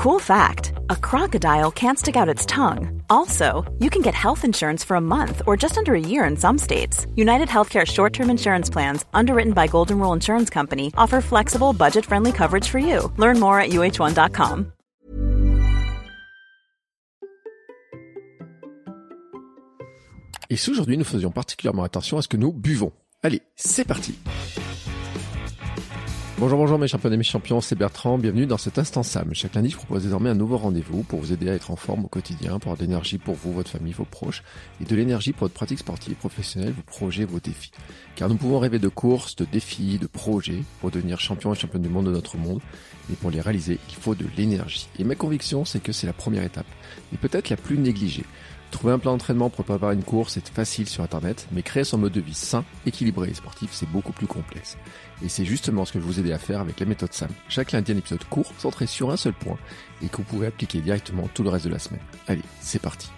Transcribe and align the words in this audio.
Cool 0.00 0.18
fact 0.18 0.72
a 0.88 0.96
crocodile 0.96 1.70
can't 1.70 1.98
stick 1.98 2.16
out 2.16 2.26
its 2.26 2.46
tongue. 2.46 3.02
Also, 3.10 3.70
you 3.80 3.90
can 3.90 4.00
get 4.00 4.14
health 4.14 4.46
insurance 4.46 4.82
for 4.82 4.96
a 4.96 5.00
month 5.00 5.42
or 5.46 5.58
just 5.58 5.76
under 5.76 5.94
a 5.94 6.00
year 6.00 6.24
in 6.24 6.38
some 6.38 6.56
states. 6.56 7.06
United 7.16 7.48
Healthcare 7.48 7.86
short 7.86 8.14
term 8.14 8.30
insurance 8.30 8.70
plans, 8.70 9.04
underwritten 9.12 9.52
by 9.52 9.66
Golden 9.66 9.98
Rule 9.98 10.14
Insurance 10.14 10.48
Company, 10.48 10.90
offer 10.96 11.20
flexible, 11.20 11.74
budget 11.74 12.06
friendly 12.06 12.32
coverage 12.32 12.66
for 12.66 12.78
you. 12.78 13.12
Learn 13.18 13.38
more 13.38 13.60
at 13.60 13.72
uh1.com. 13.72 14.72
Et 20.48 20.56
si 20.56 20.70
aujourd'hui 20.70 20.96
nous 20.96 21.04
faisions 21.04 21.30
particulièrement 21.30 21.84
attention 21.84 22.16
à 22.16 22.22
ce 22.22 22.28
que 22.28 22.38
nous 22.38 22.52
buvons 22.54 22.92
Allez, 23.22 23.42
c'est 23.54 23.84
parti 23.84 24.18
Bonjour, 26.40 26.56
bonjour 26.56 26.78
mes 26.78 26.88
champions 26.88 27.12
et 27.12 27.18
mes 27.18 27.22
champions, 27.22 27.60
c'est 27.60 27.74
Bertrand, 27.74 28.16
bienvenue 28.16 28.46
dans 28.46 28.56
cet 28.56 28.78
instant 28.78 29.02
Sam. 29.02 29.28
Chaque 29.34 29.56
lundi, 29.56 29.68
je 29.68 29.76
propose 29.76 30.04
désormais 30.04 30.30
un 30.30 30.34
nouveau 30.34 30.56
rendez-vous 30.56 31.02
pour 31.02 31.20
vous 31.20 31.34
aider 31.34 31.50
à 31.50 31.52
être 31.52 31.70
en 31.70 31.76
forme 31.76 32.06
au 32.06 32.08
quotidien, 32.08 32.58
pour 32.58 32.72
avoir 32.72 32.76
de 32.78 32.82
l'énergie 32.84 33.18
pour 33.18 33.34
vous, 33.34 33.52
votre 33.52 33.70
famille, 33.70 33.92
vos 33.92 34.06
proches, 34.06 34.42
et 34.80 34.86
de 34.86 34.96
l'énergie 34.96 35.32
pour 35.32 35.40
votre 35.40 35.54
pratique 35.54 35.80
sportive, 35.80 36.14
professionnelle, 36.14 36.72
vos 36.72 36.80
projets, 36.80 37.26
vos 37.26 37.40
défis. 37.40 37.72
Car 38.16 38.30
nous 38.30 38.36
pouvons 38.36 38.58
rêver 38.58 38.78
de 38.78 38.88
courses, 38.88 39.36
de 39.36 39.44
défis, 39.44 39.98
de 39.98 40.06
projets, 40.06 40.62
pour 40.80 40.90
devenir 40.90 41.20
champion 41.20 41.52
et 41.52 41.56
champion 41.58 41.78
du 41.78 41.90
monde 41.90 42.06
de 42.06 42.10
notre 42.10 42.38
monde, 42.38 42.62
mais 43.10 43.16
pour 43.16 43.30
les 43.30 43.42
réaliser, 43.42 43.78
il 43.90 43.96
faut 43.96 44.14
de 44.14 44.24
l'énergie. 44.38 44.88
Et 44.98 45.04
ma 45.04 45.16
conviction, 45.16 45.66
c'est 45.66 45.82
que 45.82 45.92
c'est 45.92 46.06
la 46.06 46.14
première 46.14 46.42
étape, 46.42 46.64
et 47.12 47.18
peut-être 47.18 47.50
la 47.50 47.58
plus 47.58 47.76
négligée. 47.76 48.24
Trouver 48.70 48.92
un 48.92 48.98
plan 48.98 49.12
d'entraînement 49.12 49.50
pour 49.50 49.64
préparer 49.64 49.94
une 49.94 50.04
course 50.04 50.36
est 50.36 50.48
facile 50.48 50.88
sur 50.88 51.02
internet, 51.02 51.46
mais 51.52 51.62
créer 51.62 51.84
son 51.84 51.98
mode 51.98 52.12
de 52.12 52.20
vie 52.20 52.34
sain, 52.34 52.64
équilibré 52.86 53.28
et 53.28 53.34
sportif, 53.34 53.70
c'est 53.72 53.90
beaucoup 53.90 54.12
plus 54.12 54.28
complexe. 54.28 54.78
Et 55.22 55.28
c'est 55.28 55.44
justement 55.44 55.84
ce 55.84 55.92
que 55.92 56.00
je 56.00 56.04
vous 56.04 56.20
aider 56.20 56.32
à 56.32 56.38
faire 56.38 56.60
avec 56.60 56.78
la 56.80 56.86
méthode 56.86 57.12
SAM. 57.12 57.30
Chaque 57.48 57.72
lundi 57.72 57.92
un 57.92 57.98
épisode 57.98 58.24
court, 58.24 58.52
centré 58.58 58.86
sur 58.86 59.10
un 59.10 59.16
seul 59.16 59.32
point, 59.32 59.58
et 60.02 60.08
que 60.08 60.18
vous 60.18 60.22
pouvez 60.22 60.46
appliquer 60.46 60.80
directement 60.80 61.28
tout 61.34 61.42
le 61.42 61.50
reste 61.50 61.66
de 61.66 61.70
la 61.70 61.78
semaine. 61.78 62.00
Allez, 62.28 62.42
c'est 62.60 62.80
parti. 62.80 63.10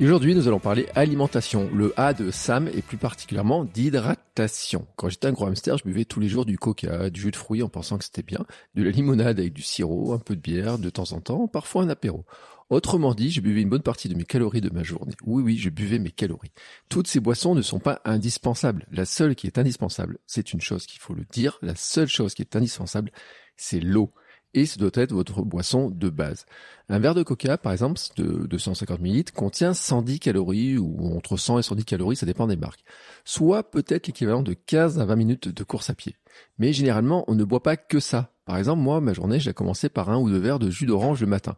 aujourd'hui, 0.00 0.34
nous 0.34 0.48
allons 0.48 0.60
parler 0.60 0.88
alimentation. 0.94 1.68
Le 1.72 1.92
A 1.96 2.14
de 2.14 2.30
SAM 2.30 2.68
et 2.68 2.82
plus 2.82 2.96
particulièrement 2.96 3.64
d'hydratation. 3.64 4.86
Quand 4.96 5.10
j'étais 5.10 5.28
un 5.28 5.32
gros 5.32 5.46
hamster, 5.46 5.76
je 5.76 5.84
buvais 5.84 6.06
tous 6.06 6.20
les 6.20 6.28
jours 6.28 6.46
du 6.46 6.58
coca, 6.58 7.10
du 7.10 7.20
jus 7.20 7.30
de 7.30 7.36
fruits 7.36 7.62
en 7.62 7.68
pensant 7.68 7.98
que 7.98 8.04
c'était 8.04 8.22
bien, 8.22 8.44
de 8.74 8.82
la 8.82 8.90
limonade 8.90 9.38
avec 9.38 9.52
du 9.52 9.62
sirop, 9.62 10.14
un 10.14 10.18
peu 10.18 10.34
de 10.34 10.40
bière 10.40 10.78
de 10.78 10.90
temps 10.90 11.12
en 11.12 11.20
temps, 11.20 11.46
parfois 11.48 11.82
un 11.82 11.90
apéro. 11.90 12.24
Autrement 12.68 13.14
dit, 13.14 13.30
je 13.30 13.40
buvais 13.40 13.62
une 13.62 13.68
bonne 13.68 13.82
partie 13.82 14.08
de 14.08 14.16
mes 14.16 14.24
calories 14.24 14.60
de 14.60 14.70
ma 14.70 14.82
journée. 14.82 15.14
Oui, 15.24 15.42
oui, 15.42 15.56
je 15.56 15.70
buvais 15.70 16.00
mes 16.00 16.10
calories. 16.10 16.50
Toutes 16.88 17.06
ces 17.06 17.20
boissons 17.20 17.54
ne 17.54 17.62
sont 17.62 17.78
pas 17.78 18.00
indispensables. 18.04 18.86
La 18.90 19.04
seule 19.04 19.36
qui 19.36 19.46
est 19.46 19.58
indispensable, 19.58 20.18
c'est 20.26 20.52
une 20.52 20.60
chose 20.60 20.86
qu'il 20.86 21.00
faut 21.00 21.14
le 21.14 21.24
dire, 21.30 21.58
la 21.62 21.76
seule 21.76 22.08
chose 22.08 22.34
qui 22.34 22.42
est 22.42 22.56
indispensable, 22.56 23.12
c'est 23.56 23.78
l'eau. 23.78 24.12
Et 24.52 24.66
ce 24.66 24.78
doit 24.78 24.90
être 24.94 25.12
votre 25.12 25.42
boisson 25.42 25.90
de 25.90 26.08
base. 26.08 26.46
Un 26.88 26.98
verre 26.98 27.14
de 27.14 27.22
coca, 27.22 27.58
par 27.58 27.72
exemple, 27.72 28.00
de 28.16 28.46
250 28.46 29.00
ml, 29.00 29.30
contient 29.32 29.74
110 29.74 30.18
calories, 30.18 30.78
ou 30.78 31.14
entre 31.14 31.36
100 31.36 31.58
et 31.60 31.62
110 31.62 31.84
calories, 31.84 32.16
ça 32.16 32.26
dépend 32.26 32.46
des 32.46 32.56
marques. 32.56 32.82
Soit 33.24 33.70
peut-être 33.70 34.06
l'équivalent 34.08 34.42
de 34.42 34.54
15 34.54 34.98
à 34.98 35.04
20 35.04 35.16
minutes 35.16 35.48
de 35.48 35.62
course 35.62 35.90
à 35.90 35.94
pied. 35.94 36.16
Mais 36.58 36.72
généralement, 36.72 37.24
on 37.28 37.34
ne 37.34 37.44
boit 37.44 37.62
pas 37.62 37.76
que 37.76 38.00
ça. 38.00 38.32
Par 38.44 38.56
exemple, 38.56 38.82
moi, 38.82 39.00
ma 39.00 39.12
journée, 39.12 39.38
j'ai 39.38 39.52
commencé 39.52 39.88
par 39.88 40.10
un 40.10 40.18
ou 40.18 40.30
deux 40.30 40.38
verres 40.38 40.58
de 40.58 40.70
jus 40.70 40.86
d'orange 40.86 41.20
le 41.20 41.26
matin. 41.26 41.56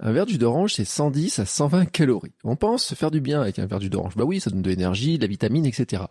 Un 0.00 0.12
verre 0.12 0.26
de 0.26 0.30
jus 0.30 0.38
d'orange, 0.38 0.74
c'est 0.74 0.84
110 0.84 1.40
à 1.40 1.44
120 1.44 1.86
calories. 1.86 2.32
On 2.44 2.54
pense 2.54 2.84
se 2.84 2.94
faire 2.94 3.10
du 3.10 3.20
bien 3.20 3.40
avec 3.40 3.58
un 3.58 3.66
verre 3.66 3.78
de 3.78 3.84
jus 3.84 3.90
d'orange. 3.90 4.14
Bah 4.14 4.22
oui, 4.22 4.38
ça 4.38 4.48
donne 4.48 4.62
de 4.62 4.70
l'énergie, 4.70 5.18
de 5.18 5.22
la 5.22 5.28
vitamine, 5.28 5.66
etc. 5.66 6.04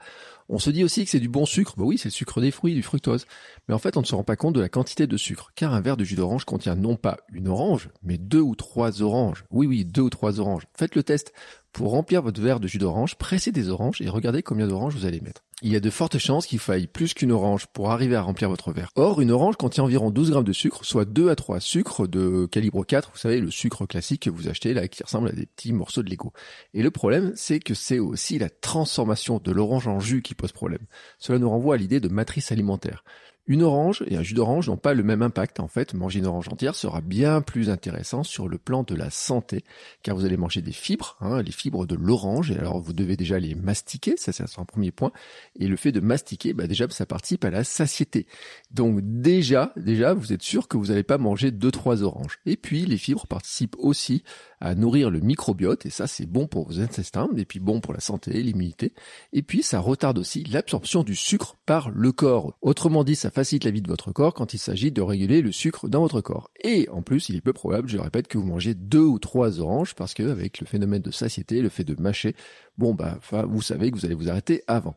On 0.49 0.59
se 0.59 0.69
dit 0.71 0.83
aussi 0.83 1.05
que 1.05 1.09
c'est 1.09 1.21
du 1.21 1.29
bon 1.29 1.45
sucre. 1.45 1.75
Bah 1.77 1.85
oui, 1.85 1.97
c'est 1.97 2.09
le 2.09 2.13
sucre 2.13 2.41
des 2.41 2.52
fruits, 2.52 2.73
du 2.73 2.83
fructose. 2.83 3.25
Mais 3.69 3.73
en 3.73 3.79
fait, 3.79 3.95
on 3.95 4.02
ne 4.02 4.05
se 4.05 4.13
rend 4.13 4.25
pas 4.25 4.35
compte 4.35 4.55
de 4.55 4.59
la 4.59 4.67
quantité 4.67 5.07
de 5.07 5.16
sucre. 5.16 5.53
Car 5.55 5.73
un 5.73 5.79
verre 5.79 5.95
de 5.95 6.03
jus 6.03 6.16
d'orange 6.16 6.44
contient 6.44 6.75
non 6.75 6.97
pas 6.97 7.19
une 7.31 7.47
orange, 7.47 7.89
mais 8.03 8.17
deux 8.17 8.41
ou 8.41 8.55
trois 8.55 9.02
oranges. 9.02 9.45
Oui, 9.52 9.67
oui, 9.67 9.85
deux 9.85 10.01
ou 10.01 10.09
trois 10.09 10.41
oranges. 10.41 10.67
Faites 10.77 10.95
le 10.95 11.03
test. 11.03 11.31
Pour 11.73 11.91
remplir 11.91 12.21
votre 12.21 12.41
verre 12.41 12.59
de 12.59 12.67
jus 12.67 12.77
d'orange, 12.77 13.15
pressez 13.15 13.51
des 13.51 13.69
oranges 13.69 14.01
et 14.01 14.09
regardez 14.09 14.43
combien 14.43 14.67
d'oranges 14.67 14.95
vous 14.95 15.05
allez 15.05 15.22
mettre 15.22 15.44
il 15.63 15.72
y 15.72 15.75
a 15.75 15.79
de 15.79 15.89
fortes 15.89 16.19
chances 16.19 16.45
qu'il 16.45 16.59
faille 16.59 16.85
plus 16.85 17.16
qu'une 17.16 17.31
orange 17.31 17.66
pour 17.67 17.89
arriver 17.89 18.16
à 18.16 18.22
remplir 18.22 18.47
votre 18.47 18.72
verre. 18.72 18.91
Or, 18.95 19.22
une 19.22 19.31
orange 19.31 19.55
contient 19.55 19.83
environ 19.83 20.11
12 20.11 20.29
grammes 20.29 20.44
de 20.44 20.53
sucre, 20.53 20.85
soit 20.85 21.06
2 21.06 21.29
à 21.29 21.35
3 21.35 21.59
sucres 21.59 22.07
de 22.07 22.45
calibre 22.45 22.85
4, 22.85 23.11
vous 23.11 23.17
savez, 23.17 23.39
le 23.39 23.50
sucre 23.50 23.88
classique 23.88 24.23
que 24.23 24.29
vous 24.29 24.50
achetez 24.50 24.75
là, 24.75 24.88
qui 24.88 25.01
ressemble 25.01 25.29
à 25.29 25.31
des 25.31 25.47
petits 25.47 25.73
morceaux 25.73 26.03
de 26.03 26.11
Lego. 26.11 26.31
Et 26.75 26.83
le 26.83 26.91
problème, 26.91 27.33
c'est 27.35 27.59
que 27.59 27.73
c'est 27.73 27.97
aussi 27.97 28.38
la 28.38 28.51
transformation 28.51 29.39
de 29.39 29.51
l'orange 29.51 29.88
en 29.88 30.00
jus 30.00 30.22
qui 30.22 30.35
pose 30.35 30.51
problème. 30.51 30.85
Cela 31.17 31.39
nous 31.39 31.50
renvoie 31.50 31.73
à 31.73 31.77
l'idée 31.77 32.00
de 32.00 32.07
matrice 32.07 32.51
alimentaire. 32.51 33.03
Une 33.47 33.63
orange 33.63 34.03
et 34.08 34.18
un 34.18 34.24
jus 34.24 34.34
d'orange 34.34 34.68
n'ont 34.68 34.78
pas 34.78 34.94
le 34.94 35.03
même 35.03 35.22
impact. 35.22 35.59
En 35.59 35.68
fait, 35.68 35.94
manger 35.94 36.19
une 36.19 36.25
orange 36.25 36.50
entière 36.50 36.75
sera 36.75 37.02
bien 37.02 37.41
plus 37.41 37.69
intéressant 37.69 38.24
sur 38.24 38.50
le 38.50 38.58
plan 38.58 38.84
de 38.84 38.94
la 38.94 39.09
santé, 39.09 39.63
car 40.03 40.16
vous 40.16 40.25
allez 40.25 40.35
manger 40.35 40.62
des 40.62 40.74
fibres, 40.74 41.16
hein, 41.22 41.41
les 41.41 41.52
fibres 41.52 41.86
de 41.86 41.96
l'orange, 41.96 42.52
et 42.52 42.57
alors 42.57 42.81
vous 42.81 42.94
devez 42.94 43.16
déjà 43.16 43.40
les 43.40 43.56
mastiquer, 43.56 44.16
ça 44.18 44.31
c'est 44.34 44.44
un 44.59 44.66
premier 44.66 44.91
point. 44.91 45.12
Et 45.57 45.68
le 45.68 45.78
fait 45.78 45.91
de 45.91 46.02
mastiquer, 46.02 46.53
bah 46.53 46.68
déjà 46.68 46.88
ça 46.90 47.06
participe 47.06 47.46
à 47.46 47.50
la 47.50 47.63
satiété. 47.63 48.28
Donc 48.72 49.00
déjà, 49.02 49.72
déjà, 49.78 50.13
vous 50.13 50.34
êtes 50.34 50.44
sûr 50.44 50.68
que 50.68 50.78
vous 50.78 50.88
n'allez 50.88 51.03
pas 51.03 51.18
manger 51.18 51.52
deux 51.52 51.72
trois 51.72 52.03
oranges. 52.03 52.40
Et 52.46 52.57
puis 52.57 52.86
les 52.86 52.97
fibres 52.97 53.28
participent 53.28 53.78
aussi 53.80 54.24
à 54.59 54.75
nourrir 54.75 55.09
le 55.09 55.19
microbiote, 55.19 55.86
et 55.86 55.90
ça 55.90 56.07
c'est 56.07 56.25
bon 56.25 56.47
pour 56.47 56.68
vos 56.68 56.80
intestins, 56.80 57.30
et 57.38 57.46
puis 57.46 57.59
bon 57.59 57.80
pour 57.80 57.94
la 57.94 58.00
santé, 58.00 58.41
l'immunité. 58.41 58.94
Et 59.31 59.41
puis 59.41 59.63
ça 59.63 59.80
retarde 59.80 60.18
aussi 60.18 60.44
l'absorption 60.44 61.03
du 61.03 61.16
sucre 61.16 61.56
par 61.66 61.91
le 61.91 62.12
corps. 62.12 62.57
Autrement 62.62 63.03
dit, 63.03 63.16
ça 63.16 63.30
facilite 63.38 63.66
la 63.66 63.72
vie 63.72 63.84
de 63.84 63.88
votre 63.88 64.12
corps 64.12 64.34
quand 64.34 64.56
il 64.56 64.58
s'agit 64.58 64.92
de 64.92 65.00
réguler 65.00 65.44
le 65.44 65.52
sucre 65.52 65.88
dans 65.88 66.02
votre 66.02 66.22
corps. 66.22 66.50
Et 66.64 66.90
en 66.90 67.03
plus, 67.03 67.30
il 67.30 67.36
est 67.36 67.42
peu 67.42 67.53
probable, 67.53 67.88
je 67.88 68.00
répète, 68.00 68.28
que 68.28 68.40
vous 68.40 68.44
mangez 68.48 68.74
deux 68.74 69.06
ou 69.06 69.20
trois 69.20 69.59
oranges 69.59 69.94
parce 69.94 70.16
que 70.16 70.24
avec 70.24 70.59
le 70.59 70.66
phénomène 70.66 71.03
de 71.03 71.12
satiété, 71.12 71.62
le 71.62 71.70
fait 71.70 71.84
de 71.84 71.96
mâcher, 72.02 72.36
bon 72.80 72.96
bah, 72.96 73.20
vous 73.48 73.62
savez 73.62 73.92
que 73.92 73.96
vous 73.96 74.08
allez 74.08 74.16
vous 74.16 74.28
arrêter 74.28 74.64
avant. 74.66 74.96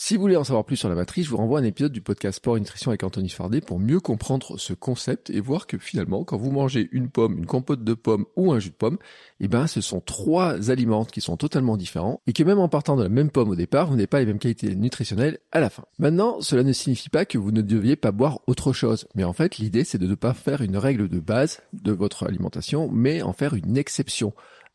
Si 0.00 0.14
vous 0.14 0.20
voulez 0.20 0.36
en 0.36 0.44
savoir 0.44 0.64
plus 0.64 0.76
sur 0.76 0.88
la 0.88 0.94
matrice, 0.94 1.24
je 1.24 1.30
vous 1.30 1.38
renvoie 1.38 1.58
à 1.58 1.62
un 1.62 1.64
épisode 1.64 1.90
du 1.90 2.00
podcast 2.00 2.36
Sport 2.36 2.56
et 2.56 2.60
Nutrition 2.60 2.92
avec 2.92 3.02
Anthony 3.02 3.28
Fardet 3.30 3.60
pour 3.60 3.80
mieux 3.80 3.98
comprendre 3.98 4.56
ce 4.56 4.72
concept 4.72 5.28
et 5.28 5.40
voir 5.40 5.66
que 5.66 5.76
finalement, 5.76 6.22
quand 6.22 6.36
vous 6.36 6.52
mangez 6.52 6.88
une 6.92 7.08
pomme, 7.10 7.36
une 7.36 7.46
compote 7.46 7.82
de 7.82 7.94
pomme 7.94 8.24
ou 8.36 8.52
un 8.52 8.60
jus 8.60 8.70
de 8.70 8.76
pomme, 8.76 8.98
eh 9.40 9.48
ben, 9.48 9.66
ce 9.66 9.80
sont 9.80 10.00
trois 10.00 10.70
aliments 10.70 11.04
qui 11.04 11.20
sont 11.20 11.36
totalement 11.36 11.76
différents 11.76 12.20
et 12.28 12.32
que 12.32 12.44
même 12.44 12.60
en 12.60 12.68
partant 12.68 12.94
de 12.94 13.02
la 13.02 13.08
même 13.08 13.32
pomme 13.32 13.50
au 13.50 13.56
départ, 13.56 13.88
vous 13.88 13.96
n'avez 13.96 14.06
pas 14.06 14.20
les 14.20 14.26
mêmes 14.26 14.38
qualités 14.38 14.76
nutritionnelles 14.76 15.38
à 15.50 15.58
la 15.58 15.68
fin. 15.68 15.82
Maintenant, 15.98 16.40
cela 16.42 16.62
ne 16.62 16.72
signifie 16.72 17.10
pas 17.10 17.24
que 17.24 17.36
vous 17.36 17.50
ne 17.50 17.60
deviez 17.60 17.96
pas 17.96 18.12
boire 18.12 18.38
autre 18.46 18.72
chose. 18.72 19.08
Mais 19.16 19.24
en 19.24 19.32
fait, 19.32 19.58
l'idée, 19.58 19.82
c'est 19.82 19.98
de 19.98 20.06
ne 20.06 20.14
pas 20.14 20.32
faire 20.32 20.62
une 20.62 20.76
règle 20.76 21.08
de 21.08 21.18
base 21.18 21.60
de 21.72 21.90
votre 21.90 22.24
alimentation, 22.24 22.88
mais 22.88 23.22
en 23.22 23.32
faire 23.32 23.54
une 23.54 23.76
exception 23.76 24.32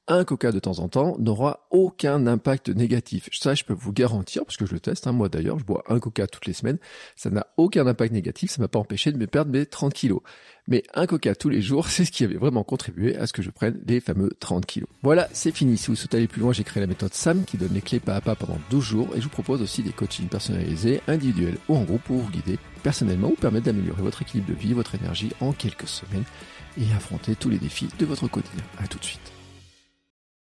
un 0.08 0.25
coca 0.25 0.52
de 0.52 0.59
temps 0.59 0.80
en 0.80 0.90
temps 0.90 1.16
n'aura 1.18 1.66
aucun 1.72 2.28
impact 2.28 2.69
négatif. 2.69 3.30
Ça, 3.31 3.56
je 3.56 3.64
peux 3.64 3.74
vous 3.74 3.94
garantir, 3.94 4.44
parce 4.44 4.58
que 4.58 4.66
je 4.66 4.74
le 4.74 4.80
teste, 4.80 5.08
hein, 5.08 5.14
moi 5.14 5.30
d'ailleurs, 5.30 5.59
je 5.59 5.64
bois 5.64 5.84
un 5.88 6.00
coca 6.00 6.28
toutes 6.28 6.46
les 6.46 6.53
semaines, 6.53 6.78
ça 7.16 7.30
n'a 7.30 7.47
aucun 7.58 7.88
impact 7.88 8.14
négatif, 8.14 8.52
ça 8.52 8.62
m'a 8.62 8.68
pas 8.68 8.80
empêché 8.80 9.12
de 9.12 9.18
me 9.18 9.28
perdre 9.28 9.52
mes 9.52 9.66
30 9.66 9.94
kilos. 9.94 10.22
Mais 10.68 10.84
un 10.94 11.08
coca 11.08 11.36
tous 11.36 11.50
les 11.50 11.62
jours, 11.62 11.88
c'est 11.90 12.06
ce 12.06 12.12
qui 12.12 12.24
avait 12.24 12.36
vraiment 12.36 12.64
contribué 12.64 13.16
à 13.16 13.28
ce 13.28 13.34
que 13.34 13.41
je 13.41 13.50
prenne 13.50 13.80
les 13.86 14.02
fameux 14.02 14.31
30 14.40 14.66
kilos. 14.66 14.90
Voilà, 15.03 15.30
c'est 15.31 15.56
fini. 15.56 15.78
Si 15.78 15.88
vous 15.88 15.96
souhaitez 15.96 16.18
aller 16.18 16.28
plus 16.28 16.41
loin, 16.41 16.52
j'ai 16.52 16.64
créé 16.64 16.81
la 16.81 16.88
méthode 16.88 17.14
SAM 17.14 17.46
qui 17.46 17.58
donne 17.58 17.74
les 17.74 17.81
clés 17.81 18.00
pas 18.00 18.16
à 18.16 18.22
pas 18.22 18.35
pendant 18.35 18.58
12 18.70 18.84
jours 18.84 19.08
et 19.16 19.20
je 19.20 19.24
vous 19.24 19.30
propose 19.30 19.62
aussi 19.62 19.84
des 19.84 19.91
coachings 19.91 20.28
personnalisés, 20.28 21.02
individuels 21.08 21.58
ou 21.70 21.75
en 21.75 21.84
groupe 21.84 22.03
pour 22.03 22.18
vous 22.18 22.30
guider 22.30 22.59
personnellement 22.84 23.30
ou 23.30 23.35
permettre 23.35 23.66
d'améliorer 23.66 24.02
votre 24.02 24.22
équilibre 24.22 24.50
de 24.50 24.53
vie, 24.53 24.74
votre 24.74 24.96
énergie 24.96 25.31
en 25.40 25.53
quelques 25.53 25.88
semaines 25.88 26.25
et 26.78 26.94
affronter 26.96 27.35
tous 27.35 27.50
les 27.50 27.58
défis 27.58 27.88
de 28.00 28.06
votre 28.06 28.28
quotidien. 28.28 28.64
À 28.78 28.88
tout 28.88 29.00
de 29.00 29.06
suite. 29.06 29.42